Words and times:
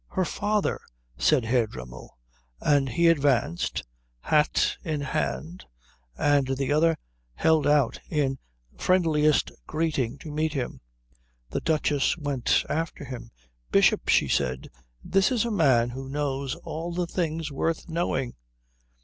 "Her 0.07 0.25
father," 0.25 0.79
said 1.15 1.45
Herr 1.45 1.67
Dremmel; 1.67 2.17
and 2.59 2.89
he 2.89 3.07
advanced, 3.07 3.83
hat 4.21 4.75
in 4.83 5.01
hand, 5.01 5.65
and 6.17 6.57
the 6.57 6.71
other 6.73 6.97
held 7.35 7.67
out 7.67 7.99
in 8.09 8.39
friendliest 8.75 9.51
greeting, 9.67 10.17
to 10.17 10.31
meet 10.31 10.53
him. 10.53 10.81
The 11.51 11.61
Duchess 11.61 12.17
went 12.17 12.65
after 12.67 13.05
him. 13.05 13.29
"Bishop," 13.71 14.09
she 14.09 14.27
said, 14.27 14.71
"this 15.03 15.31
is 15.31 15.45
a 15.45 15.51
man 15.51 15.91
who 15.91 16.09
knows 16.09 16.55
all 16.63 16.91
the 16.91 17.05
things 17.05 17.51
worth 17.51 17.87
knowing." 17.87 18.33